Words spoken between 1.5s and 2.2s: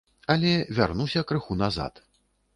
назад.